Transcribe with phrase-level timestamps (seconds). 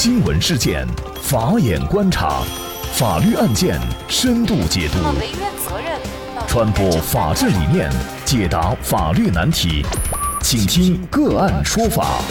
[0.00, 0.86] 新闻事件，
[1.20, 2.40] 法眼观察，
[2.92, 4.98] 法律案件深度解读，
[6.46, 7.90] 传播法治理念，
[8.24, 9.84] 解答法律难题，
[10.40, 12.22] 请听个案说法。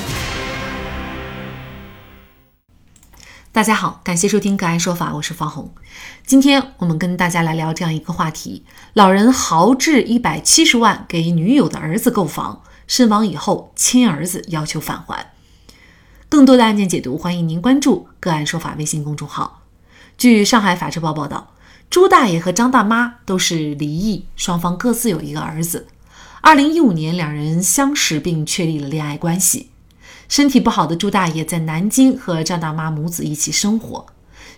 [3.52, 5.74] 大家好，感谢收听个案说法，我是方红。
[6.26, 8.64] 今天我们跟大家来聊这样一个话题：
[8.94, 15.34] 老人豪掷一百七十万给女友的儿子购房，身亡以后，亲儿子要求返还。
[16.30, 19.62] 更多的案件解读，欢迎您关注“个案说法”微信公众号。
[20.18, 21.54] 据上海法制报报道，
[21.90, 25.88] 朱大爷和张大妈都是离异，双方各自有一个儿子。
[26.42, 29.70] 二零一五年，两人相识并确立了恋爱关系。
[30.28, 34.06] 身体不好的朱大爷在南京和张大妈母子一起生活。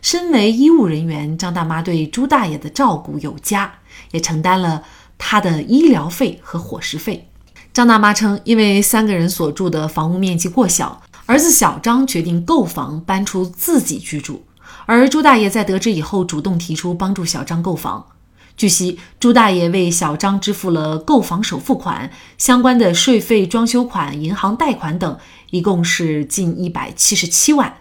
[0.01, 3.71] 身为医务人员，张大妈对朱大爷的照顾有加，
[4.09, 4.83] 也承担了
[5.19, 7.29] 他的医疗费和伙食费。
[7.71, 10.99] 张大妈称，因为三个人所住的房屋面积过小。
[11.29, 14.45] 儿子小张决定购房搬出自己居住，
[14.87, 18.03] 而朱大爷在得知以后主动提出帮助小张购房。
[18.57, 25.19] 据悉，朱大爷为小张支付了购房首付款、相关的税费、装修款、银行贷款等，
[25.51, 27.77] 一共是近一百七十七万。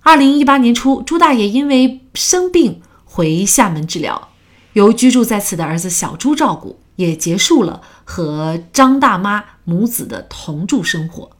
[0.00, 4.30] 二零一八年初，朱大爷因为生病回厦门治疗，
[4.72, 11.35] 由居住在此的儿子小朱照顾，也结束了和张大妈母子的同住生活。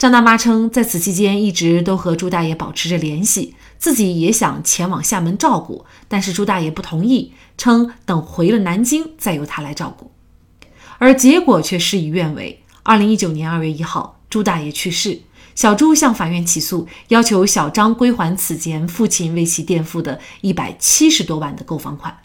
[0.00, 10.10] 张大妈称，在此期间一直都和朱大爷保持着联系，自己也想前往厦门照顾，但是朱大爷不同意，称等回了南京再由他来照顾，
[10.96, 12.62] 而结果却事与愿违。
[12.82, 15.20] 二零一九年二月一号，朱大爷去世，
[15.54, 22.16] 小朱向法院起诉，要求小张归还此前父亲为其垫付的一百七十多万的购房款。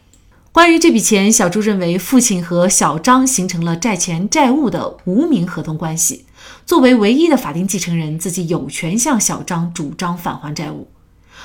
[0.53, 6.23] 关于这笔钱，小朱认为父亲和小张形成了债权债务的无名合同关系。
[6.65, 10.87] 作为唯一的法定继承人，自己有权向小张主张返还债务，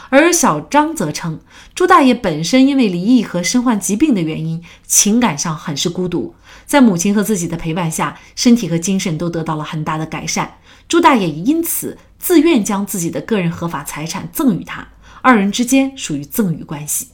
[0.08, 1.40] 而小张则称，
[1.74, 6.34] 朱大爷本身因为离异和身患疾病的原因，情感上很是孤独，
[6.64, 10.58] 在母亲和自己的陪伴下，身体和精神都得到了很大的改善。
[10.88, 14.88] 朱大爷因此自愿将自己的个人合法财产赠与他，
[15.22, 17.08] 二人之间属于赠与关系。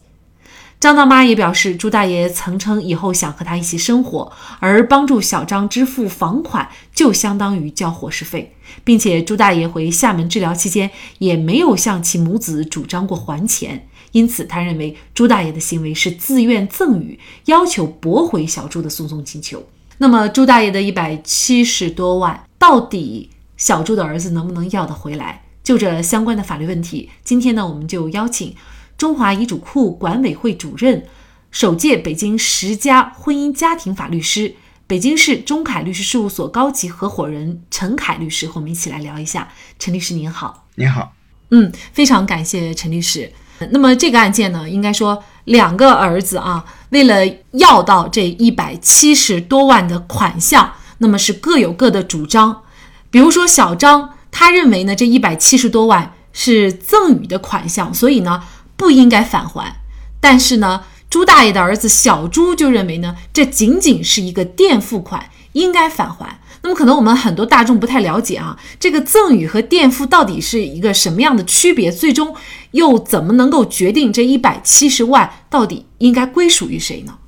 [0.79, 8.55] 张大妈也表示，朱大爷曾称以后想和他一起生活，而帮助小张支付房款就相当于交伙食费，
[8.85, 19.67] 并且朱大爷回厦门治疗期间也没有向其母子主张过还钱，因此他认为朱大爷的行为是自愿赠与，要求驳回小朱的诉讼请求。
[19.97, 25.43] 那么，朱大爷的一百七十多万，到底小朱的儿子能不能要得回来？
[25.65, 28.55] 就这相关的法律问题，今天呢，我们就邀请。
[28.99, 31.05] 中华遗嘱库管委会主任、
[31.51, 34.55] 首届北京十佳婚姻家庭法律师、
[34.87, 39.49] 北京市中凯律师事务所高级合伙人陈凯律师和我们一起来聊一下。
[39.79, 41.13] 陈律师您好，您好，
[41.51, 43.31] 嗯，非常感谢陈律师。
[43.71, 52.63] 那么这个案件呢，应该说两个儿子啊，为了要到这一百七十多万的款项，那么是各有各的主张。
[53.11, 58.43] 比如说小张，他认为呢，这一百七十多万是赠与的款项，所以呢。
[58.77, 59.77] 不应该返还，
[60.21, 66.39] 但是呢，朱大爷的儿子小朱就认为呢，这仅仅是一个垫付款，应该返还。
[66.63, 71.91] 那么可能我们很多大众不太了解啊，这个赠与和垫付到底是一个什么样的区别？
[71.91, 72.35] 最终
[72.73, 77.19] 又怎么能够决定这一百七十万到底应该归属于谁呢？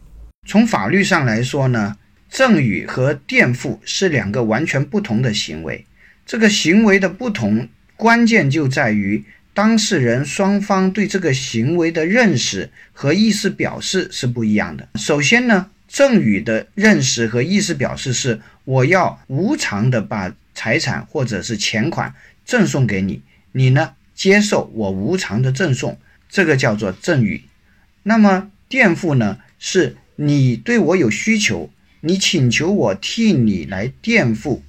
[0.47, 1.97] 从法律上来说呢，
[2.29, 5.87] 赠与和垫付是两个完全不同的行为，
[6.27, 9.25] 这个行为的不同关键就在于。
[9.59, 14.89] 当事人双方对这个行为的认识和意思表示是不一样的。
[14.95, 22.15] 首先呢，赠与的认识和意思表示是我要无偿的把财产或者是钱款
[22.45, 23.21] 赠送给你，
[23.51, 25.99] 你呢接受我无偿的赠送，
[26.31, 27.43] 这个叫做赠与。
[28.05, 31.69] 那么垫付呢，是你对我有需求，
[32.03, 34.63] 你请求我替你来垫付，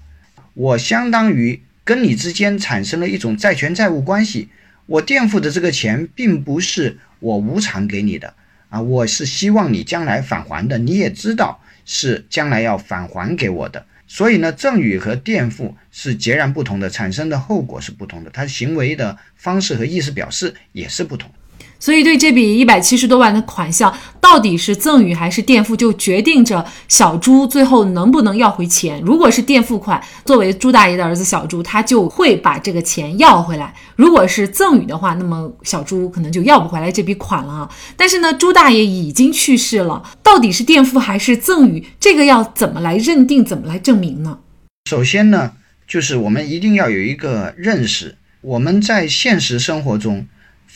[0.56, 4.50] 我相当于跟你之间产生了一种债权债务关系。
[4.90, 8.34] 我垫付的这个钱并不是我无偿给你的
[8.70, 21.30] 啊，我是希望你将来返还的，你也知道是将来要返还给我的，所以呢，赠与和垫付是截然不同的，产生的后果是不同的，他行为的方式和意思表示也是不同。
[21.80, 29.02] 所以，对这笔一百七十多万的款项，到底是赠与还是垫付，就决定着小朱最后能不能要回钱。
[29.06, 37.70] 如果是垫付款，作为朱大爷的儿子小朱，他就会把这个钱要回来；如果是赠与的话，那么小朱可能就要不回来这笔款了啊。
[37.96, 44.40] 但是呢，朱大爷已经去世了，到底是垫付还是赠与，这个要怎么来认定，怎么来证明呢？
[44.90, 45.54] 首先呢，
[45.88, 50.28] 就是我们一定要有一个认识，我们在现实生活中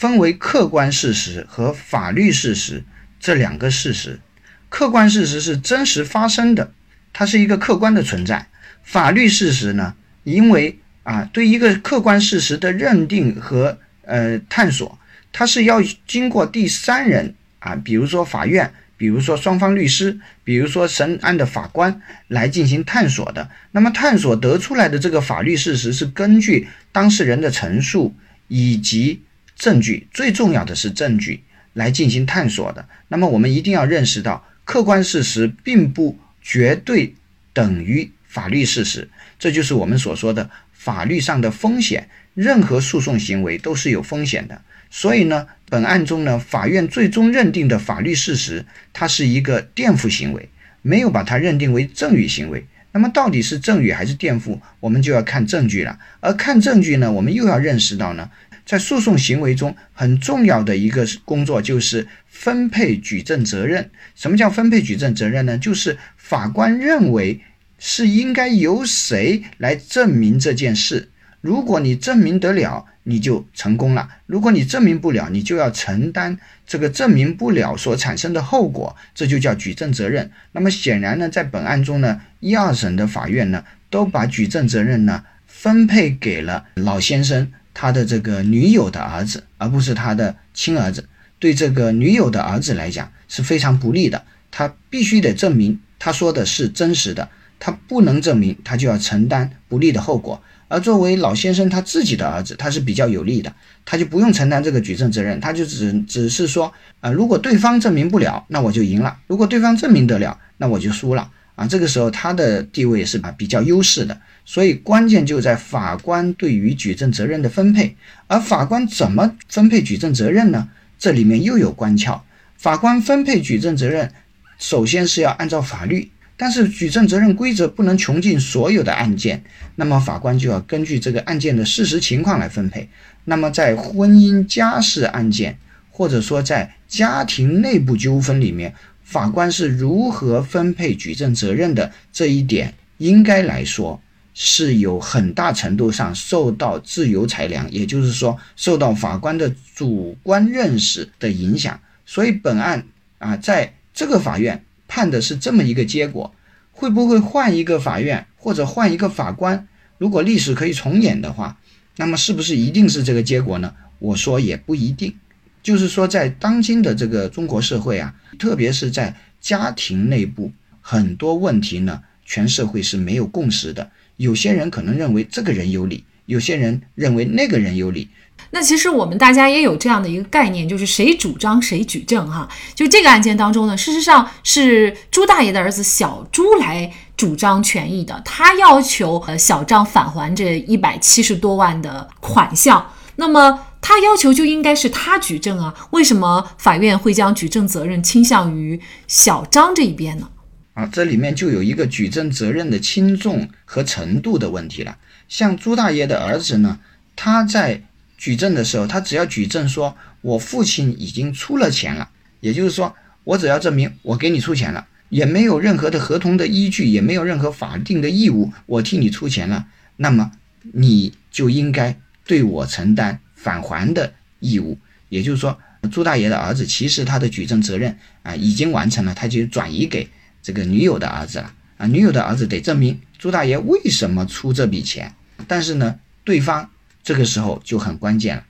[0.04, 2.84] 分为客观事实和法律事实
[3.22, 4.20] 这两个事实。
[4.68, 6.74] 客观事实是真实发生的，
[7.14, 8.48] 它是一个客观的存在。
[8.84, 9.96] 法律事实呢，
[10.26, 15.00] 因为啊，对一个客观事实的认定和呃探索，
[15.32, 18.74] 它是要经过第三人啊，比如说法院。
[18.98, 28.14] 比如说双方律师，比如说审案的法官来进行探索的，那么探索得出来的这个法律事实是根据当事人的陈述
[28.50, 29.22] 以及
[29.64, 32.86] 证据，最重要的是证据来进行探索的。
[33.08, 37.16] 那么我们一定要认识到，客观事实并不绝对
[37.54, 39.08] 等于法律事实，
[39.40, 42.10] 这就是我们所说的法律上的风险。
[42.34, 44.62] 任何诉讼行为都是有风险的。
[44.92, 50.50] 所以呢，本案中呢，法院最终认定的法律事实，它是一个垫付行为，
[50.82, 52.66] 没有把它认定为赠与行为。
[52.96, 55.98] 那么到底是赠与还是垫付，我们就要看证据了。
[56.20, 58.30] 而看证据呢，我们又要认识到呢，
[58.66, 63.90] 在诉讼行为中很重要的一个工作就是分配举证责任。
[64.16, 65.58] 什么叫分配举证责任呢？
[65.58, 67.42] 就是法官认为
[67.78, 71.10] 是应该由谁来证明这件事。
[71.42, 80.32] 如果你证明得了，你就成功了；如果你证明不了，你就要承担这个证明不了所产生的后果，这就叫举证责任。
[80.54, 91.08] 那么显然呢，在本案中呢，一二审的法院呢，都把举证责任呢分配给了老先生他的这个女友的儿子，而不是他的亲儿子。
[91.40, 97.30] 对这个女友的儿子来讲是非常不利的，他必须得证明他说的是真实的，
[97.60, 100.42] 他不能证明，他就要承担不利的后果。
[100.70, 103.54] 而作为老先生他自己的儿子，他是比较有利的，
[103.86, 111.30] 他就不用承担这个举证责任，他就只只是说，啊，如果对方证明不了，那我就赢了；如果对方证明得了，那我就输了。
[111.56, 117.96] 啊，这个时候他的地位是啊比较优势的，所以关键就在法官对于举证责任的分配。
[118.28, 120.70] 而法官怎么分配举证责任呢？
[121.00, 122.22] 这里面又有关窍。
[122.58, 124.12] 法官分配举证责任，
[124.58, 126.10] 首先是要按照法律。
[126.36, 129.44] 但是举证责任规则不能穷尽所有的案件，
[129.76, 132.90] 那么法官就要根据这个案件的事实情况来分配。
[133.26, 135.58] 那么在婚姻家事案件，
[135.92, 138.74] 或者说在家庭内部纠纷里面，
[139.04, 144.02] 法官是如何分配举证责任的这一点，应该来说
[144.34, 151.80] 是有很大程度上受到自由裁量，也就是说受到法官的主观认识的影响。
[152.06, 152.86] 所以本案
[153.20, 154.64] 啊，在这个法院。
[154.86, 156.36] 判的是这么一个结果，
[156.72, 159.68] 会不会换一个法院或者换一个法官？
[159.98, 161.58] 如果历史可以重演的话，
[161.96, 163.74] 那么是不是一定是这个结果呢？
[163.98, 165.16] 我说也不一定。
[165.64, 173.90] 就是说，在当今的这个中国社会啊，特别是在家庭内部，很多问题呢，全社会是没有共识的。
[174.18, 178.10] 有些人可能认为这个人有理，有些人认为那个人有理。
[178.52, 182.48] 那其实我们大家也有这样的一个概念，就是谁主张谁举证哈。
[182.76, 192.92] 就这个案件当中呢，事实上是朱大爷的儿子小朱来主张权益的，他要求呃小张返还这一百七十多万的款项。
[193.16, 200.30] 那么他要求就应该是他举证啊，为什么法院会将举证责任倾向于小张这一边呢？
[200.74, 204.98] 啊，这里面就有一个举证责任的轻重和程度的问题了。
[205.30, 206.80] 像朱大爷的儿子呢，
[207.16, 207.82] 他在
[208.18, 220.32] 举证的时候，他只要举证说，我父亲已经出了钱了，也就是说，我只要证明我给你出钱了，也没有任何的合同的依据，也没有任何法定的义务，我替你出钱了，那么
[220.74, 224.78] 你就应该对我承担返还的义务。
[225.10, 225.60] 也就是说，
[225.92, 230.10] 朱大爷的儿子其实他的举证责任啊已经完成了，他就转移给
[230.44, 235.16] 这个女友的儿子了啊，女友的儿子得证明朱大爷为什么出这笔钱，
[235.48, 236.70] 但是呢，对方。
[237.06, 238.44] 这个时候就很关键了，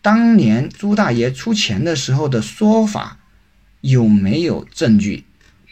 [0.00, 3.18] 当年朱大爷出钱的时候的说法
[3.82, 5.26] 有没有证据，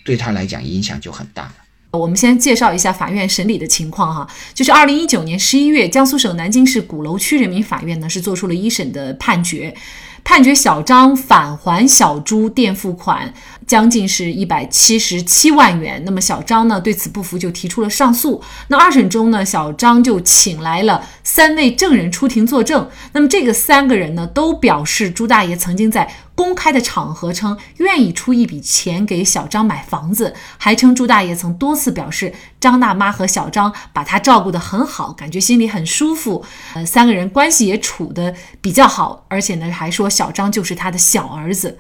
[0.05, 1.55] 对他来讲影响就很大了。
[1.93, 9.75] 我们先介绍一下法院审理的情况哈，就是二零一九年十一月，江苏省南京市鼓楼区人民法院呢是做出了一审的判决。
[10.23, 13.33] 判决小张返还小朱垫付款，
[13.67, 16.03] 将近是一百七十七万元。
[16.05, 18.43] 那么小张呢对此不服，就提出了上诉。
[18.69, 22.89] 那二审中呢，小张就请来了三位证人出庭作证。
[23.13, 26.09] 那么这个三个人呢，都表示朱大爷曾经在。
[26.37, 32.31] 公开的场合称愿意出一笔钱给小张买房子，还称朱大爷曾多次表示
[32.61, 36.45] 张大妈和小张把他照顾得很好，感觉心里很舒服。
[36.75, 41.79] 呃，三个人关系也处得比较好，而且呢还说小张就是他的小儿子。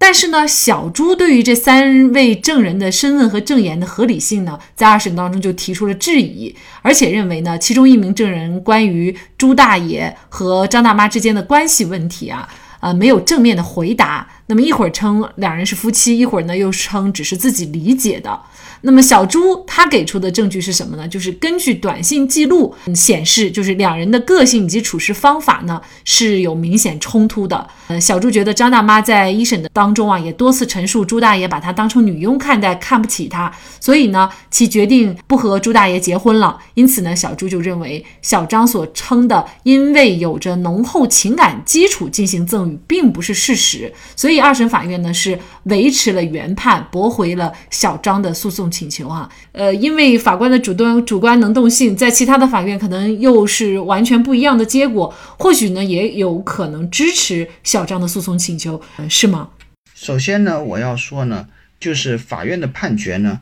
[0.00, 12.48] 但是呢，小朱对于这三位证人的身份和证言的合理性呢，在二审当中就提出了质疑，而且认为呢，其中一名证人关于朱大爷和张大妈之间的关系问题啊，
[12.80, 14.26] 呃，没有正面的回答。
[14.46, 18.40] 那么一会儿称两人是夫妻，一会儿呢又称只是自己理解的。
[18.82, 21.08] 那么小朱他给出的证据是什么呢？
[21.08, 27.66] 就是根据短信记录显示，就是两人的个性以及处事方法呢是有明显冲突的。
[27.88, 36.58] 呃，小朱觉得张大妈在一审的当中啊，也多次陈述朱大爷把她当成女佣看待，看不起她，所以呢，其决定不和朱大爷结婚了。
[36.74, 43.92] 因此呢，小朱就认为小张所称的因为有着浓厚情感基础进行赠与，并不是事实。
[44.14, 48.67] 所以二审法院呢是维持了原判，驳回了小张的诉讼。
[48.70, 59.50] 请求啊，呃，因为法官的主动主观能动性，在其他的法院可能又是完全不一样的结果，或许呢也有可能支持小张的诉讼请求，是吗？
[59.94, 61.46] 首先呢，我要说呢，
[61.80, 63.40] 就是法院的判决呢，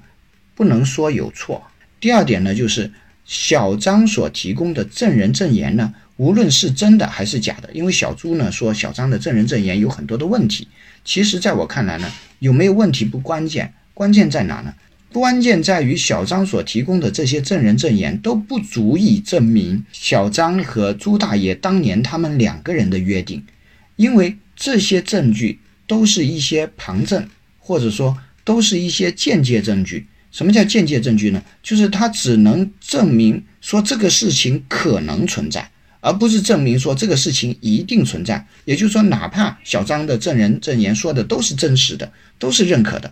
[0.54, 1.62] 不能说有错。
[2.00, 2.90] 第二点呢，就是
[3.25, 10.66] 小张所提供的证人证言呢，无论是真的还是假的，因为小朱呢说小张的证人证言有很多的问题，
[11.04, 14.73] 其实在我看来呢，有没有问题不关键，关键在哪呢？
[15.18, 23.42] 关键在于小张所提供的这些证人证言都不足以证明小张和朱大爷当年他们两个人的约定，
[23.96, 27.26] 因为这些证据都是一些旁证，
[27.58, 30.06] 或者说都是一些间接证据。
[30.30, 31.42] 什么叫间接证据呢？
[31.62, 35.70] 就是他只能证明说这个事情可能存在，
[36.00, 38.46] 而不是证明说这个事情一定存在。
[38.66, 43.11] 也就是说，哪怕小张的证人证言说的都是真实的，都是认可的。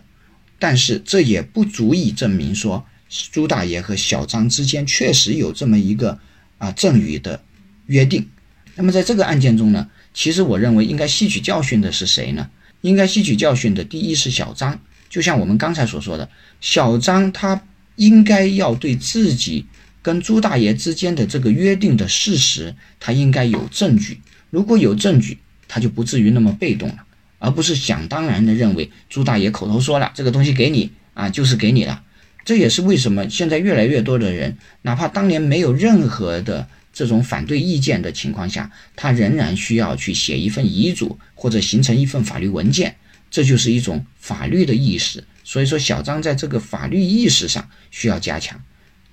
[0.59, 2.85] 但是这也不足以证明说
[3.31, 6.17] 朱大爷和小张之间确实有这么一个
[6.57, 7.41] 啊赠与的
[7.87, 8.27] 约定。
[8.75, 12.49] 那么在这个案件中呢，其实我认为应该吸取教训的是谁呢？
[12.81, 16.29] 应该吸取教训的第一是小张，就像我们刚才所说的，
[16.61, 17.61] 小张他
[17.95, 19.65] 应该要对自己
[20.01, 24.19] 跟朱大爷之间的这个约定的事实，他应该有证据。
[24.49, 27.04] 如果有证据，他就不至于那么被动了。
[27.39, 32.03] 而不是想当然的认为朱大爷口头说了这个东西给你啊，就是给你了。
[32.43, 42.95] 这也是为什么现在越来越多的人，哪怕当年没有任何的这种反对意见的情况下，他仍然需要去写一份遗嘱或者形成一份法律文件，
[43.31, 45.23] 这就是一种法律的意识。
[45.43, 48.59] 所以说，小张在这个法律意识上需要加强。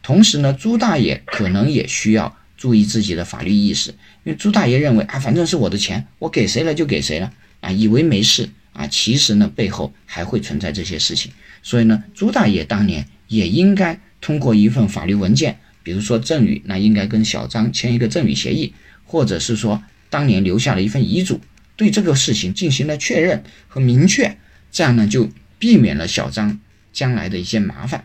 [0.02, 3.90] 同时呢，朱大爷可能也需要注意自己的法律意识，
[4.24, 7.32] 因为朱大爷认为啊，反正是我的钱，我给谁了就给谁了。
[7.62, 11.32] 啊，以为没事啊，其实呢，背后还会存在这些事情。
[11.62, 21.40] 所以呢，朱大爷当年也应该通过一份法律文件，比如说赠与，那应该跟小张签一个赠与协议，或者是说当年留下了一份遗嘱，
[21.76, 24.36] 对这个事情进行了确认和明确，
[24.70, 25.28] 这样呢，就
[25.58, 26.58] 避免了小张
[26.92, 28.04] 将来的一些麻烦。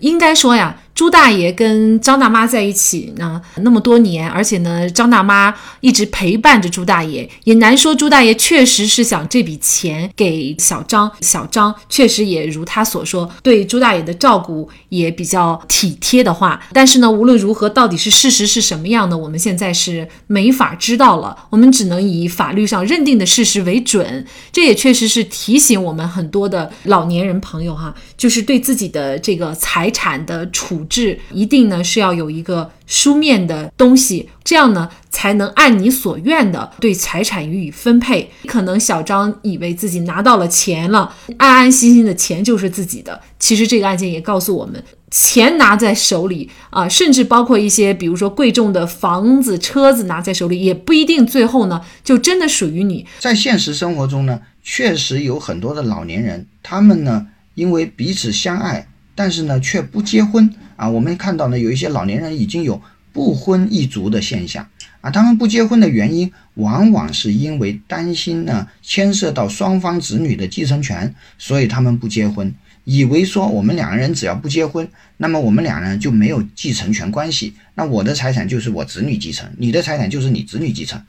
[0.00, 0.82] 应该说呀。
[0.98, 11.08] 朱大爷跟张大妈在一起呢那么多年，而且呢，张大妈一直陪伴着朱大爷，也难说朱大爷确实是想这笔钱给小张。
[11.20, 16.60] 小张确实也如他所说，对朱大爷的照顾也比较体贴的话。
[16.72, 21.46] 但是呢，无论如何，到底是事实是什么样的，我们现在是没法知道了。
[21.50, 24.26] 我们只能以法律上认定的事实为准。
[24.50, 30.84] 这也确实是提醒我们很多的老年人朋友哈，就是对自己的这个财产的处。
[30.88, 38.30] 制一定呢是要有一个书面的东西，这样呢才能按你所愿的对财产予以分配。
[38.46, 43.20] 可能小张以为自己拿到了钱了，安安心心的钱就是自己的。
[43.38, 53.06] 其实这个案件也告诉我们，钱拿在手里啊，甚至包括一些比如说贵重的房子、车子拿在手里，也不一定最后呢就真的属于你。
[53.20, 58.87] 在现实生活中呢，确实有很多的老年人，他们呢因为彼此相爱，
[59.18, 60.48] 但是呢却不结婚。
[60.76, 62.80] 啊，我们看到呢，有一些老年人已经有
[63.12, 64.68] 不婚一族的现象
[65.00, 65.10] 啊。
[65.10, 77.54] 他们不结婚的原因，往往是因为担心呢牵涉到双方子女的继承权，所以他们不结婚，以为说我们两个人只要不结婚，那么我们两人就没有继承权关系。
[77.74, 81.02] 那我的财产就是我子女继承，你的财产就是你子女继承。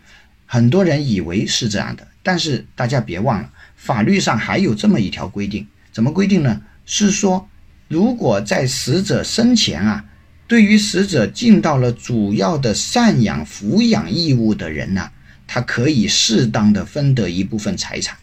[0.48, 6.60] 很多人以为是这样的，但是大家别忘了，法律上还有这么一条规定，怎么规定呢？
[6.88, 7.48] 是说。
[7.90, 10.06] 如果在死者生前啊，
[10.48, 15.10] 对于死者尽到了主要的赡养抚养义务的人呢，
[15.48, 18.16] 他可以适当的分得一部分财产。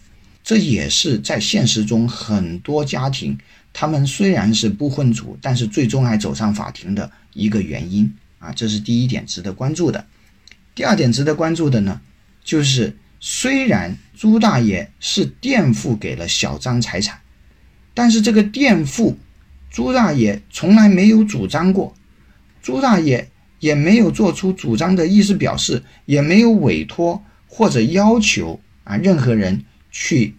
[0.44, 3.36] 这也是在现实中很多家庭，
[3.72, 8.08] 他们虽然是不婚族，但是最终还走上法庭的一个原因
[8.38, 8.52] 啊。
[8.52, 10.06] 这是第一点值得关注的。
[10.76, 12.00] 第二点值得关注的呢，
[12.44, 17.18] 就是虽然朱大爷是垫付给了小张财产，
[17.92, 19.18] 但是这个垫付，
[19.70, 21.94] 朱大爷从来没有主张过，
[22.62, 23.28] 朱大爷
[23.60, 30.34] 也没有做出主张的意思表示，也没有委托或者要求啊任何人去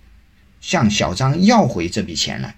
[0.60, 2.56] 向小张要回这笔钱来。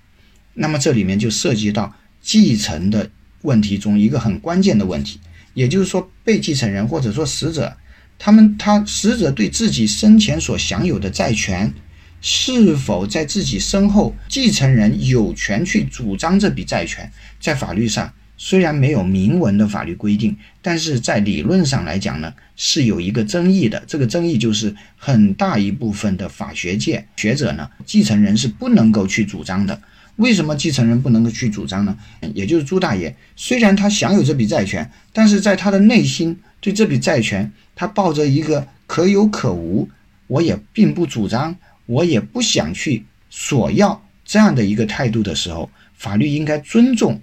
[0.53, 3.09] 那么这里面就涉及到继承的
[3.41, 5.19] 问题中一个很关键的问题，
[5.53, 7.75] 也就是说被继承人或者说死者。
[8.17, 11.73] 他们他死者对自己生前所享有的债权，
[12.21, 17.11] 是否在自己身后继承人有权去主张这笔债权？
[17.39, 23.83] 在法律上虽然没有明文的法律规定，但是在理论上来讲呢，是有一个争议的。
[23.87, 29.81] 这个争议就是很大一部分的法学界学者呢，继承人是不能够去主张的。
[30.17, 31.97] 为什么继承人不能够去主张呢？
[32.33, 37.51] 也就是朱大爷虽然他享有这笔债权，但是在他的内心对这笔债权。
[37.75, 39.87] 他抱着一个可有可无，
[40.27, 41.55] 我也并不主张，
[41.89, 47.19] 我也不想去索要这样的一个态度的时候，法律应该尊重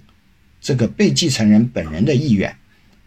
[0.59, 2.53] 这个被继承人本人的意愿。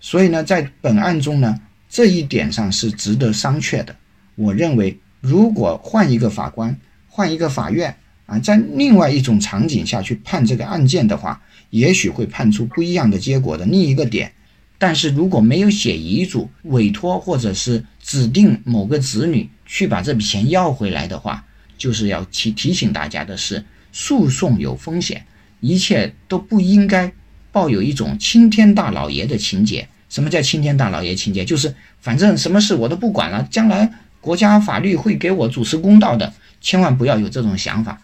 [0.01, 3.95] 所以呢，在本案中呢，这一点上是值得商榷的。
[4.37, 6.75] 我认为，如果换一个法官，
[7.07, 13.67] 换一个法院啊，在另外一种场景下去判这个案件的话，也许会判出不一样的结果的。
[13.67, 14.33] 另一个点。
[14.79, 21.45] 但是如果没有写遗嘱、委托或者是指定某个子女去把这笔钱要回来的话，
[21.81, 25.25] 就是要提提醒大家的是，诉讼有风险，
[25.61, 27.11] 一切都不应该
[27.51, 29.89] 抱有一种青天大老爷的情节。
[30.11, 31.43] 什么叫青天大老爷情节？
[31.43, 37.99] 就是反正什么事我都不管了，将来国家法律会给我主持公道的，千万不要有这种想法。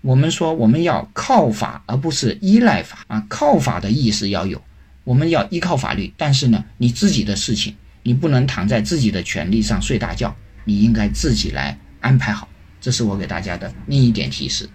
[0.00, 4.60] 我们说我们要靠法，而不是依赖法啊，靠法的意识要有。
[5.04, 10.34] 我们要依靠法律，但是呢，你自己的事情，你不能躺在自己的权利上睡大觉，
[10.64, 12.48] 你应该自己来安排好。
[12.80, 14.68] 这是我给大家的另一点提示。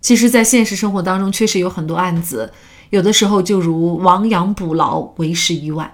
[0.00, 2.52] 其实，在现实生活当中，确实有很多案子，
[2.90, 5.92] 有的时候就如亡羊补牢，为时已晚。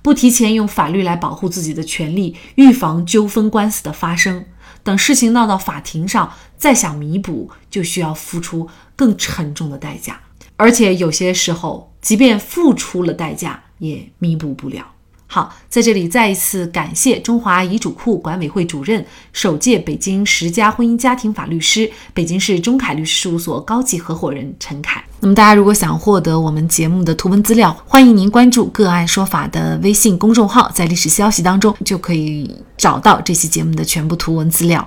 [0.00, 4.44] 不提前用法律来保护自己的权利，预防纠纷官司的发生，
[4.82, 10.20] 等事情闹到法庭上，再想弥补，就需要付出更沉重的代价。
[10.56, 14.86] 而且有些时候，即便付出了代价，也弥补不了。
[15.34, 25.02] 好，在这里再一次感谢中华遗嘱库管委会主任、首届北京十佳婚姻家庭法律师、北京市中凯律师事务所高级合伙人陈凯。
[25.20, 34.86] 那么，大家如果想获得我们节目的图文资料，欢迎您关注“个案说法”的微信公众号，在历史消息当中就可以找到这期节目的全部图文资料。